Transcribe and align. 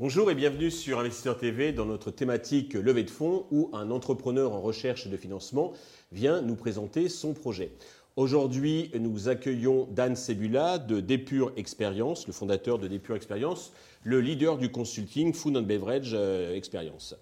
Bonjour 0.00 0.30
et 0.30 0.34
bienvenue 0.34 0.70
sur 0.70 0.98
Investisseur 0.98 1.36
TV 1.36 1.72
dans 1.72 1.84
notre 1.84 2.10
thématique 2.10 2.74
levée 2.74 3.04
de 3.04 3.10
fonds 3.10 3.46
où 3.50 3.70
un 3.72 3.90
entrepreneur 3.90 4.52
en 4.52 4.60
recherche 4.60 5.06
de 5.06 5.16
financement 5.16 5.72
vient 6.10 6.40
nous 6.40 6.56
présenter 6.56 7.08
son 7.08 7.34
projet. 7.34 7.70
Aujourd'hui, 8.16 8.90
nous 8.98 9.28
accueillons 9.28 9.86
Dan 9.92 10.16
Sebula 10.16 10.78
de 10.78 11.00
Depure 11.00 11.52
Experience, 11.56 12.26
le 12.26 12.32
fondateur 12.32 12.78
de 12.78 12.88
Depure 12.88 13.14
Experience, 13.14 13.72
le 14.02 14.20
leader 14.20 14.58
du 14.58 14.70
consulting 14.70 15.32
Food 15.32 15.56
and 15.56 15.62
Beverage 15.62 16.10
euh, 16.14 16.56
Experience. 16.56 17.14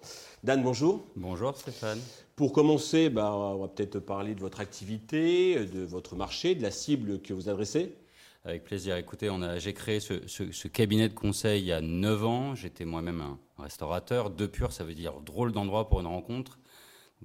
Dan, 0.43 0.63
bonjour. 0.63 1.05
Bonjour 1.15 1.55
Stéphane. 1.55 1.99
Pour 2.39 2.53
commencer, 2.53 3.09
bah, 3.09 3.33
on 3.33 3.57
va 3.57 3.67
peut-être 3.67 3.99
parler 3.99 4.33
de 4.33 4.39
votre 4.39 4.61
activité, 4.61 5.65
de 5.65 5.81
votre 5.81 6.15
marché, 6.15 6.55
de 6.55 6.61
la 6.61 6.71
cible 6.71 7.21
que 7.21 7.33
vous 7.33 7.49
adressez. 7.49 7.97
Avec 8.45 8.63
plaisir. 8.63 8.95
Écoutez, 8.95 9.29
j'ai 9.57 9.73
créé 9.73 9.99
ce, 9.99 10.67
cabinet 10.69 11.09
de 11.09 11.13
conseil 11.13 11.63
il 11.63 11.65
y 11.65 11.73
a 11.73 11.81
9 11.81 12.25
ans. 12.25 12.55
J'étais 12.55 12.85
moi-même 12.85 13.19
un, 13.19 13.37
restaurateur. 13.61 14.29
De 14.29 14.47
pur, 14.47 14.71
ça 14.71 14.85
veut 14.85 14.93
dire 14.93 15.19
drôle 15.19 15.51
d'endroit 15.51 15.89
pour 15.89 15.99
une 15.99 16.07
rencontre. 16.07 16.59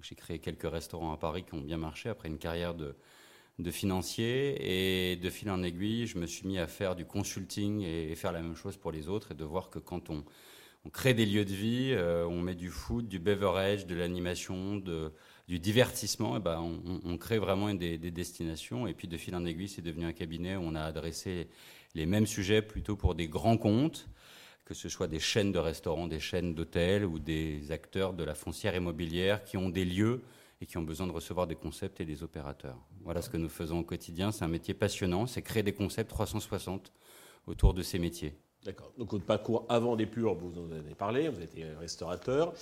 J'ai 0.02 0.16
créé 0.16 0.40
quelques 0.40 0.68
restaurants 0.68 1.12
à 1.12 1.16
Paris 1.16 1.44
qui 1.44 1.54
ont 1.54 1.60
bien 1.60 1.78
marché 1.78 2.08
après 2.08 2.28
une 2.28 2.38
carrière 2.38 2.74
de, 2.74 2.96
financier. 3.70 5.12
Et 5.12 5.14
de 5.14 5.30
fil 5.30 5.48
en 5.48 5.62
aiguille, 5.62 6.08
je 6.08 6.18
me 6.18 6.26
suis 6.26 6.44
mis 6.44 6.58
à 6.58 6.66
faire 6.66 6.96
du 6.96 7.04
consulting 7.04 7.82
et, 7.82 8.12
faire 8.16 8.32
la 8.32 8.42
même 8.42 8.56
chose 8.56 8.76
pour 8.76 8.90
les 8.90 9.08
autres 9.08 9.30
et 9.30 9.34
de 9.36 9.44
voir 9.44 9.70
que 9.70 9.78
quand 9.78 10.10
on, 10.10 10.24
crée 10.90 11.14
des 11.14 11.24
lieux 11.24 11.44
de 11.44 11.54
vie, 11.54 11.92
euh, 11.92 12.26
on 12.26 12.40
met 12.40 12.54
du 12.54 12.70
food, 12.70 13.08
du 13.08 13.18
beverage, 13.18 13.86
de 13.86 13.94
l'animation, 13.94 14.76
du 15.48 15.58
divertissement, 15.58 16.36
eh 16.36 16.40
ben, 16.40 16.60
on, 17.04 17.16
crée 17.16 17.38
vraiment 17.38 17.72
des, 17.72 17.98
destinations. 17.98 18.86
Et 18.86 18.94
puis 18.94 19.08
de 19.08 19.16
fil 19.16 19.34
en 19.34 19.44
aiguille, 19.44 19.68
c'est 19.68 19.82
devenu 19.82 20.04
un 20.04 20.12
cabinet 20.12 20.56
où 20.56 20.62
on 20.62 20.74
a 20.74 20.82
adressé 20.82 21.48
les 21.94 22.06
mêmes 22.06 22.26
sujets 22.26 22.60
plutôt 22.60 22.96
pour 22.96 23.14
des 23.14 23.28
grands 23.28 23.56
comptes, 23.56 24.08
que 24.64 24.74
ce 24.74 24.88
soit 24.88 25.08
des 25.08 25.20
chaînes 25.20 25.52
de 25.52 25.58
restaurants, 25.58 26.06
des 26.06 26.20
chaînes 26.20 26.54
d'hôtels 26.54 27.04
ou 27.04 27.18
des 27.18 27.70
acteurs 27.72 28.12
de 28.12 28.24
la 28.24 28.34
foncière 28.34 28.74
immobilière 28.74 29.44
qui 29.44 29.56
ont 29.56 29.68
des 29.68 29.84
lieux 29.84 30.22
et 30.60 30.66
qui 30.66 30.78
ont 30.78 30.82
besoin 30.82 31.06
de 31.06 31.12
recevoir 31.12 31.46
des 31.46 31.56
concepts 31.56 32.00
et 32.00 32.04
des 32.04 32.22
opérateurs. 32.22 32.78
Voilà 33.02 33.22
ce 33.22 33.30
que 33.30 33.36
nous 33.36 33.48
faisons 33.48 33.80
au 33.80 33.84
quotidien. 33.84 34.32
C'est 34.32 34.44
un 34.44 34.48
métier 34.48 34.74
passionnant, 34.74 35.26
c'est 35.26 35.42
créer 35.42 35.62
des 35.62 35.74
concepts 35.74 36.10
360 36.10 36.92
autour 37.46 37.74
de 37.74 37.82
ces 37.82 37.98
métiers. 37.98 38.38
D'accord. 38.64 38.92
Donc 38.96 39.12
votre 39.12 39.26
parcours 39.26 39.66
avant 39.68 39.94
des 39.94 40.06
purs, 40.06 40.34
vous 40.34 40.58
en 40.58 40.72
avez 40.72 40.94
parlé, 40.94 41.28
vous 41.28 41.42
êtes 41.42 41.54
restaurateur. 41.78 42.54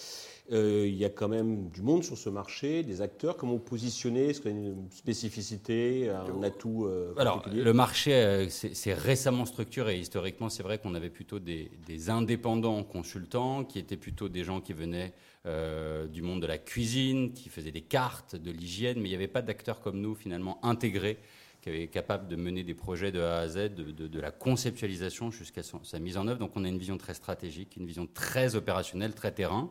Euh, 0.50 0.84
il 0.88 0.96
y 0.96 1.04
a 1.04 1.08
quand 1.08 1.28
même 1.28 1.68
du 1.68 1.80
monde 1.80 2.02
sur 2.02 2.18
ce 2.18 2.28
marché, 2.28 2.82
des 2.82 3.00
acteurs. 3.00 3.36
Comment 3.36 3.52
vous 3.52 3.58
positionnez? 3.60 4.30
Est-ce 4.30 4.40
qu'il 4.40 4.50
y 4.50 4.54
a 4.54 4.58
une 4.58 4.90
spécificité, 4.90 6.10
un 6.10 6.42
atout 6.42 6.86
euh, 6.86 7.14
Alors, 7.16 7.44
le 7.48 7.72
marché 7.72 8.14
euh, 8.14 8.48
c'est 8.48 8.94
récemment 8.94 9.44
structuré. 9.44 9.96
Historiquement, 10.00 10.48
c'est 10.48 10.64
vrai 10.64 10.78
qu'on 10.78 10.96
avait 10.96 11.10
plutôt 11.10 11.38
des, 11.38 11.70
indépendants 12.08 12.82
consultants 12.82 13.62
qui 13.62 13.78
étaient 13.78 13.96
plutôt 13.96 14.28
des 14.28 14.42
gens 14.42 14.60
qui 14.60 14.72
venaient 14.72 15.12
du 15.44 16.22
monde 16.22 16.42
de 16.42 16.46
la 16.46 16.58
cuisine, 16.58 17.32
qui 17.32 17.48
faisaient 17.48 17.72
des 17.72 17.82
cartes, 17.82 18.34
de 18.34 18.50
l'hygiène, 18.50 18.98
mais 18.98 19.08
il 19.08 19.10
n'y 19.10 19.16
avait 19.16 19.28
pas 19.28 19.42
d'acteurs 19.42 19.80
comme 19.80 20.00
nous 20.00 20.14
finalement 20.14 20.64
intégrés 20.64 21.18
qui 21.62 21.70
est 21.70 21.86
capable 21.86 22.26
de 22.26 22.34
mener 22.34 22.64
des 22.64 22.74
projets 22.74 23.12
de 23.12 23.20
A 23.20 23.38
à 23.38 23.48
Z, 23.48 23.74
de, 23.74 24.20
la 24.20 24.32
conceptualisation 24.32 25.30
jusqu'à 25.30 25.62
sa 25.62 25.98
mise 26.00 26.16
en 26.16 26.26
œuvre. 26.26 26.40
Donc 26.40 26.52
on 26.56 26.64
a 26.64 26.68
une 26.68 26.78
vision 26.78 26.98
très 26.98 27.14
stratégique, 27.14 27.76
une 27.76 27.86
vision 27.86 28.08
très 28.12 28.56
opérationnelle, 28.56 29.14
très 29.14 29.30
terrain. 29.30 29.70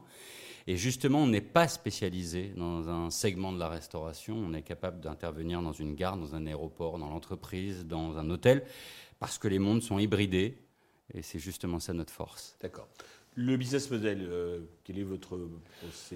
Et 0.68 0.78
justement, 0.78 1.20
on 1.20 1.28
n'est 1.28 1.42
pas 1.42 1.68
spécialisé 1.68 2.54
dans 2.56 2.88
un 2.88 3.10
segment 3.10 3.52
de 3.52 3.60
la 3.60 3.68
restauration. 3.68 4.36
On 4.36 4.54
est 4.54 4.62
capable 4.62 5.02
d'intervenir 5.02 5.62
dans 5.62 5.74
une 5.74 5.96
gare, 5.96 6.16
dans 6.16 6.34
un 6.34 6.46
aéroport, 6.46 6.98
dans 6.98 7.10
l'entreprise, 7.10 7.86
dans 7.86 8.18
un 8.18 8.30
hôtel, 8.30 8.64
parce 9.20 9.38
que 9.38 9.50
les 9.50 9.60
mondes 9.60 9.82
sont 9.82 10.00
hybridés. 10.00 10.58
Et 11.14 11.22
c'est 11.24 11.40
justement 11.40 11.80
ça 11.80 11.94
notre 11.94 12.14
force. 12.14 12.56
D'accord. 12.62 12.88
Le 13.36 13.56
business 13.56 13.90
model, 13.90 14.28
euh, 14.30 14.60
quel 14.84 15.00
est 15.00 15.04
votre 15.04 15.40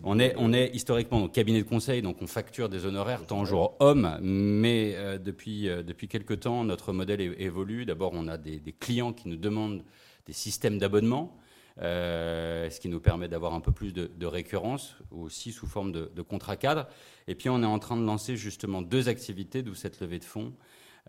on 0.04 0.20
est, 0.20 0.36
on 0.38 0.52
est 0.52 0.72
historiquement 0.74 1.24
au 1.24 1.30
cabinet 1.30 1.64
de 1.64 1.68
conseil, 1.68 2.02
donc 2.02 2.18
on 2.22 2.28
facture 2.28 2.68
des 2.68 2.86
honoraires 2.86 3.26
tant 3.26 3.46
jour 3.46 3.78
homme, 3.80 4.18
mais 4.22 4.96
euh, 4.96 5.18
depuis, 5.18 5.70
euh, 5.70 5.82
depuis 5.82 6.10
quelques 6.10 6.42
temps, 6.42 6.66
notre 6.66 6.92
modèle 6.92 7.22
évolue. 7.22 7.86
D'abord, 7.86 8.12
on 8.14 8.28
a 8.28 8.38
des, 8.38 8.60
clients 8.78 9.14
qui 9.14 9.30
nous 9.30 9.38
demandent 9.38 9.82
des 10.26 10.34
systèmes 10.34 10.78
d'abonnement, 10.78 11.38
ce 11.80 12.80
qui 12.82 12.90
nous 12.90 13.00
permet 13.00 13.30
d'avoir 13.30 13.54
un 13.54 13.62
peu 13.62 13.72
plus 13.72 13.94
de, 13.94 14.26
récurrence, 14.26 14.98
aussi 15.10 15.54
sous 15.54 15.68
forme 15.68 15.94
de, 15.94 16.12
de 16.14 16.22
contrat 16.22 16.58
cadre. 16.58 16.86
Et 17.30 17.36
puis, 17.36 17.48
on 17.48 17.64
est 17.64 17.66
en 17.66 17.80
train 17.80 17.96
de 17.96 18.06
lancer 18.06 18.36
justement 18.36 18.82
deux 18.82 19.08
activités, 19.08 19.64
d'où 19.64 19.74
cette 19.74 20.02
levée 20.02 20.20
de 20.20 20.26
fonds. 20.26 20.52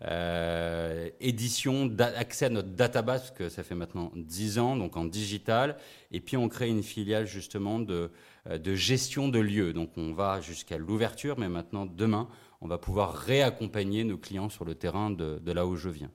Euh, 0.03 1.09
édition, 1.19 1.91
accès 1.99 2.45
à 2.45 2.49
notre 2.49 2.69
database, 2.69 3.21
parce 3.21 3.31
que 3.31 3.49
ça 3.49 3.63
fait 3.63 3.73
maintenant 3.73 4.11
10 4.15 4.59
ans, 4.59 4.75
donc 4.75 4.95
en 4.95 5.05
digital. 5.05 5.77
Et 6.11 6.19
puis 6.19 6.37
on 6.37 6.47
crée 6.49 6.69
une 6.69 6.83
filiale 6.83 7.25
justement 7.25 7.79
de, 7.79 8.11
euh, 8.47 8.57
de 8.59 8.75
gestion 8.75 9.27
de 9.27 9.39
lieux. 9.39 9.73
Donc 9.73 9.91
on 9.97 10.13
va 10.13 10.39
jusqu'à 10.41 10.77
l'ouverture, 10.77 11.39
mais 11.39 11.49
maintenant, 11.49 11.85
demain, 11.85 12.27
on 12.61 12.67
va 12.67 12.77
pouvoir 12.77 13.13
réaccompagner 13.13 14.03
nos 14.03 14.17
clients 14.17 14.49
sur 14.49 14.65
le 14.65 14.75
terrain 14.75 15.09
de, 15.09 15.39
là 15.51 15.65
où 15.65 15.75
je 15.75 15.89
viens. 15.89 16.11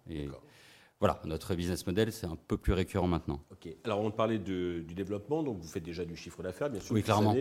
Voilà, 1.03 1.21
notre 1.25 1.57
business 1.57 1.85
model, 1.85 2.13
c'est 2.13 2.29
un 2.29 2.39
peu 2.47 2.57
plus 2.57 2.75
récurrent 2.75 3.09
maintenant. 3.09 3.41
Ok. 3.51 3.75
Alors 3.83 3.99
on 4.03 4.13
parlait 4.13 4.39
du 4.39 4.85
développement, 4.95 5.43
donc 5.43 5.59
vous 5.59 5.67
faites 5.67 5.83
déjà 5.83 6.05
du 6.05 6.15
chiffre 6.15 6.45
d'affaires, 6.45 6.71
bien 6.71 6.81
sûr. 6.81 6.95
Oui, 6.95 7.03
clairement. 7.03 7.35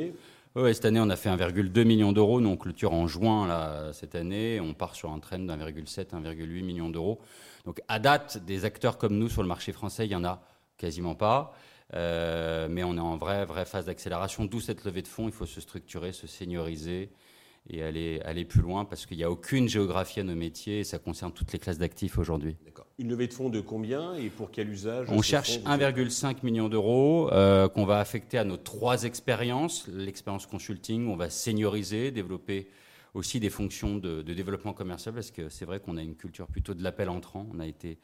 Oui, 0.55 0.73
cette 0.73 0.85
année, 0.85 0.99
on 0.99 1.11
a 1.11 1.15
fait 1.15 1.29
1,2 1.29 1.83
million 1.83 2.11
d'euros. 2.11 2.41
Donc, 2.41 2.63
clôture 2.63 2.91
en 2.91 3.05
juin 3.05 3.45
là, 3.45 3.93
cette 3.93 4.15
année. 4.15 4.59
On 4.59 4.73
part 4.73 4.95
sur 4.95 5.11
un 5.11 5.19
trend 5.19 5.37
d'1,7, 5.37 6.09
1,8 6.09 6.63
million 6.63 6.89
d'euros. 6.89 7.21
Donc, 7.65 7.81
à 7.87 7.99
date, 7.99 8.43
des 8.43 8.65
acteurs 8.65 8.97
comme 8.97 9.15
nous 9.15 9.29
sur 9.29 9.43
le 9.43 9.47
marché 9.47 9.73
français, 9.73 10.07
il 10.07 10.09
n'y 10.09 10.15
en 10.15 10.25
a 10.25 10.41
quasiment 10.77 11.13
pas. 11.13 11.53
Euh, 11.93 12.67
mais 12.67 12.83
on 12.83 12.97
est 12.97 12.99
en 12.99 13.15
vraie, 13.15 13.45
vraie 13.45 13.65
phase 13.65 13.85
d'accélération. 13.85 14.45
D'où 14.45 14.59
cette 14.59 14.85
levée 14.85 15.03
de 15.03 15.07
fonds. 15.07 15.27
Il 15.27 15.33
faut 15.33 15.45
se 15.45 15.61
structurer, 15.61 16.13
se 16.13 16.25
senioriser 16.25 17.11
et 17.69 17.83
aller, 17.83 18.19
aller 18.25 18.45
plus 18.45 18.61
loin 18.61 18.85
parce 18.85 19.05
qu'il 19.05 19.17
n'y 19.17 19.23
a 19.23 19.31
aucune 19.31 19.69
géographie 19.69 20.19
à 20.19 20.23
nos 20.23 20.35
métiers 20.35 20.79
et 20.79 20.83
ça 20.83 20.99
concerne 20.99 21.31
toutes 21.31 21.53
les 21.53 21.59
classes 21.59 21.77
d'actifs 21.77 22.17
aujourd'hui. 22.17 22.57
D'accord. 22.65 22.87
Une 22.97 23.09
levée 23.09 23.27
de 23.27 23.33
fonds 23.33 23.49
de 23.49 23.61
combien 23.61 24.15
et 24.15 24.29
pour 24.29 24.51
quel 24.51 24.69
usage 24.69 25.07
On 25.09 25.21
cherche 25.21 25.59
1,5 25.59 26.37
million 26.43 26.69
d'euros 26.69 27.29
euh, 27.31 27.67
qu'on 27.69 27.85
va 27.85 27.99
affecter 27.99 28.37
à 28.37 28.43
nos 28.43 28.57
trois 28.57 29.03
expériences. 29.03 29.87
L'expérience 29.87 30.45
consulting, 30.45 31.07
on 31.07 31.15
va 31.15 31.29
senioriser, 31.29 32.11
développer 32.11 32.67
aussi 33.13 33.39
des 33.39 33.49
fonctions 33.49 33.97
de, 33.97 34.21
développement 34.21 34.73
commercial 34.73 35.13
parce 35.13 35.31
que 35.31 35.49
c'est 35.49 35.65
vrai 35.65 35.79
qu'on 35.79 35.97
a 35.97 36.01
une 36.01 36.15
culture 36.15 36.47
plutôt 36.47 36.73
de 36.73 36.83
l'appel 36.83 37.09
entrant. 37.09 37.47
On 37.53 37.59
a 37.59 37.67
été, 37.67 37.99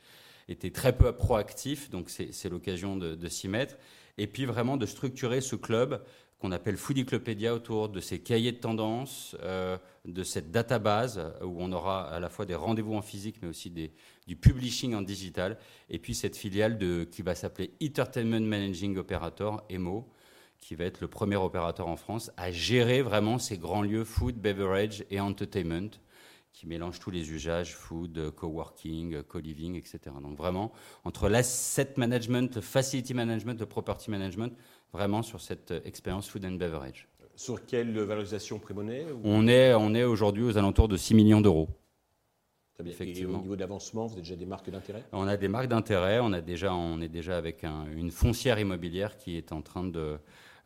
été 0.47 0.71
très 0.71 0.95
peu 0.95 1.11
proactif, 1.13 1.89
donc 1.89 2.09
c'est 2.09 2.49
l'occasion 2.49 2.95
de, 2.95 3.27
s'y 3.27 3.47
mettre. 3.47 3.75
Et 4.17 4.27
puis 4.27 4.45
vraiment 4.45 4.77
de 4.77 4.85
structurer 4.85 5.41
ce 5.41 5.55
club 5.55 6.03
qu'on 6.39 6.51
appelle 6.51 6.77
Foodiclopédia 6.77 7.53
autour 7.53 7.89
de 7.89 7.99
ces 7.99 8.19
cahiers 8.19 8.51
de 8.51 8.57
tendance, 8.57 9.35
euh, 9.41 9.77
de 10.05 10.23
cette 10.23 10.51
database 10.51 11.19
où 11.43 11.55
on 11.59 11.71
aura 11.71 12.07
à 12.09 12.19
la 12.19 12.29
fois 12.29 12.45
des 12.45 12.55
rendez-vous 12.55 12.93
en 12.93 13.01
physique 13.01 13.37
mais 13.41 13.47
aussi 13.47 13.71
du 13.71 14.35
publishing 14.35 14.93
en 14.93 15.01
digital, 15.01 15.57
et 15.89 15.97
puis 15.99 16.13
cette 16.13 16.37
filiale 16.37 16.77
qui 17.09 17.21
va 17.23 17.33
s'appeler 17.33 17.71
Entertainment 17.81 18.41
Managing 18.41 18.97
Operator, 18.97 19.63
EMO, 19.69 20.07
qui 20.59 20.75
va 20.75 20.85
être 20.85 21.01
le 21.01 21.07
premier 21.07 21.35
opérateur 21.35 21.87
en 21.87 21.97
France 21.97 22.31
à 22.37 22.51
gérer 22.51 23.01
vraiment 23.01 23.39
ces 23.39 23.57
grands 23.57 23.81
lieux 23.81 24.03
food, 24.03 24.35
beverage 24.35 25.05
et 25.09 25.19
entertainment 25.19 25.89
qui 26.57 26.65
mélangent 26.65 26.99
tous 26.99 27.11
les 27.11 27.31
usages, 27.31 27.75
food, 27.75 28.31
coworking, 28.31 29.21
co-living, 29.21 29.75
etc. 29.75 29.99
Donc 30.23 30.35
vraiment, 30.35 30.71
entre 31.03 31.29
l'asset 31.29 31.93
management, 31.97 32.55
le 32.55 32.61
facility 32.61 33.13
management, 33.13 33.59
le 33.59 33.67
property 33.67 34.09
management, 34.09 34.51
vraiment 34.91 35.21
sur 35.21 35.39
cette 35.39 35.71
expérience 35.85 36.27
food 36.27 36.45
and 36.45 36.53
beverage. 36.53 37.07
Sur 37.35 37.63
quelle 37.67 37.99
valorisation 37.99 38.57
prémonnaie 38.57 39.05
On 39.23 39.47
est, 39.47 39.75
on 39.75 39.93
est 39.93 40.03
aujourd'hui 40.03 40.41
aux 40.41 40.57
alentours 40.57 40.87
de 40.87 40.97
6 40.97 41.13
millions 41.13 41.41
d'euros. 41.41 41.69
Effectivement. 42.83 43.37
Et 43.37 43.39
au 43.39 43.41
niveau 43.43 43.55
d'avancement, 43.55 44.07
vous 44.07 44.13
avez 44.13 44.21
déjà 44.23 44.35
des 44.35 44.45
marques 44.47 44.71
d'intérêt? 44.71 45.03
On 45.11 45.27
a 45.27 45.37
des 45.37 45.47
marques 45.47 45.67
d'intérêt. 45.67 46.19
On, 46.19 46.33
a 46.33 46.41
déjà, 46.41 46.73
on 46.73 47.01
est 47.01 47.09
déjà 47.09 47.37
avec 47.37 47.63
une 47.63 48.09
foncière 48.09 48.57
immobilière 48.57 49.17
qui 49.17 49.37
est 49.37 49.51
en 49.51 49.61
train 49.61 49.83
de, 49.83 50.17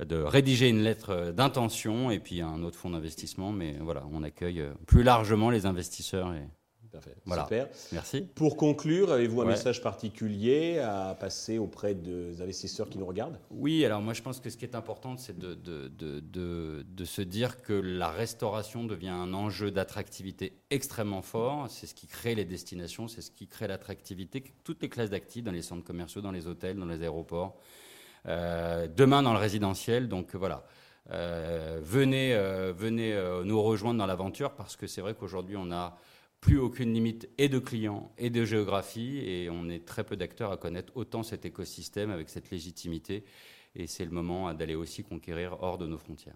de 0.05 0.17
rédiger 0.17 0.69
une 0.69 0.81
lettre 0.81 1.31
d'intention 1.31 2.11
et 2.11 2.19
puis 2.19 2.41
un 2.41 2.63
autre 2.63 2.77
fonds 2.77 2.89
d'investissement. 2.89 3.51
Mais 3.51 3.75
voilà, 3.79 4.03
on 4.11 4.23
accueille 4.23 4.61
euh, 4.61 4.73
plus 4.85 5.03
largement 5.03 5.49
les 5.49 5.65
investisseurs 5.65 6.33
et, 6.33 6.47
Parfait. 6.91 7.15
Super. 7.25 7.67
Merci. 7.93 8.21
Pour 8.35 8.57
conclure, 8.57 9.11
avez-vous 9.11 9.41
un 9.41 9.45
message 9.45 9.81
particulier 9.81 10.79
à 10.79 11.15
passer 11.17 11.57
auprès 11.57 11.95
des 11.95 12.41
investisseurs 12.41 12.89
qui 12.89 12.97
nous 12.97 13.05
regardent? 13.05 13.39
Oui, 13.49 13.85
alors 13.85 14.01
moi 14.01 14.13
je 14.13 14.21
pense 14.21 14.39
que 14.39 14.49
ce 14.49 14.57
qui 14.57 14.65
est 14.65 14.75
important, 14.75 15.15
c'est 15.17 15.37
de, 15.37 15.53
de, 15.53 15.87
de, 15.87 16.85
de, 16.85 17.05
se 17.05 17.21
dire 17.21 17.61
que 17.61 17.73
la 17.73 18.09
restauration 18.09 18.83
devient 18.83 19.09
un 19.09 19.33
enjeu 19.33 19.71
d'attractivité 19.71 20.53
extrêmement 20.69 21.21
fort. 21.21 21.69
C'est 21.69 21.87
ce 21.87 21.95
qui 21.95 22.07
crée 22.07 22.35
les 22.35 22.45
destinations, 22.45 23.07
c'est 23.07 23.21
ce 23.21 23.31
qui 23.31 23.47
crée 23.47 23.67
l'attractivité. 23.67 24.43
Toutes 24.63 24.81
les 24.81 24.89
classes 24.89 25.11
d'actifs 25.11 25.43
dans 25.43 25.51
les 25.51 25.61
centres 25.61 25.85
commerciaux, 25.85 26.21
dans 26.21 26.31
les 26.31 26.47
hôtels, 26.47 26.77
dans 26.77 26.85
les 26.85 27.01
aéroports. 27.01 27.57
Euh, 28.27 28.87
demain 28.87 29.23
dans 29.23 29.33
le 29.33 29.39
résidentiel. 29.39 30.07
Donc 30.07 30.35
voilà. 30.35 30.65
venez, 31.09 32.35
venez 32.73 33.41
nous 33.43 33.61
rejoindre 33.61 33.99
dans 33.99 34.05
l'aventure 34.05 34.51
parce 34.51 34.75
que 34.75 34.87
c'est 34.87 35.01
vrai 35.01 35.13
qu'aujourd'hui 35.13 35.57
on 35.57 35.71
a 35.71 35.97
plus 36.39 36.57
aucune 36.57 36.93
limite 36.93 37.29
et 37.37 37.49
de 37.49 37.59
clients 37.59 38.11
et 38.17 38.29
de 38.29 38.43
géographie 38.45 39.19
et 39.19 39.49
on 39.49 39.69
est 39.69 39.85
très 39.85 40.03
peu 40.03 40.15
d'acteurs 40.15 40.51
à 40.51 40.57
connaître 40.57 40.91
autant 40.95 41.21
cet 41.21 41.45
écosystème 41.45 42.09
avec 42.09 42.29
cette 42.29 42.49
légitimité 42.49 43.23
et 43.75 43.87
c'est 43.87 44.05
le 44.05 44.11
moment 44.11 44.53
d'aller 44.53 44.75
aussi 44.75 45.03
conquérir 45.03 45.57
hors 45.61 45.77
de 45.77 45.85
nos 45.85 45.97
frontières. 45.97 46.35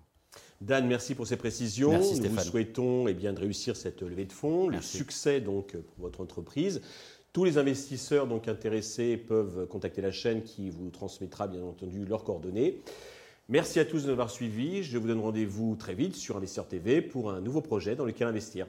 Dan, 0.62 0.88
merci 0.88 1.16
pour 1.16 1.28
ces 1.28 1.38
précisions. 1.38 1.98
Nous 1.98 2.30
vous 2.30 2.40
souhaitons 2.40 3.08
eh 3.08 3.14
bien, 3.14 3.34
de 3.34 3.40
réussir 3.40 3.76
cette 3.76 4.02
levée 4.02 4.26
de 4.26 4.34
fonds, 4.34 4.68
le 4.68 4.82
succès 4.82 5.42
donc 5.42 5.76
pour 5.76 6.00
votre 6.00 6.22
entreprise. 6.22 6.82
Tous 7.36 7.44
les 7.44 7.58
investisseurs 7.58 8.28
donc 8.28 8.48
intéressés 8.48 9.18
peuvent 9.18 9.68
contacter 9.68 10.02
la 10.02 10.14
chaîne 10.14 10.42
qui 10.42 10.70
vous 10.70 10.90
transmettra 10.90 11.50
bien 11.50 11.64
entendu 11.64 12.06
leurs 12.06 12.24
coordonnées. 12.24 12.82
Merci 13.50 13.78
à 13.82 13.84
tous 13.84 14.04
de 14.04 14.06
nous 14.06 14.14
avoir. 14.14 14.30
Je 14.30 14.98
vous 14.98 15.06
donne 15.06 15.20
rendez-vous 15.20 15.76
très 15.76 15.96
vite 15.96 16.16
sur 16.16 16.38
Investisseur 16.38 16.66
TV 16.66 17.02
pour 17.02 17.32
un 17.32 17.42
nouveau 17.42 17.60
projet 17.60 17.98
dans 17.98 18.06
lequel 18.06 18.30
investir. 18.30 18.68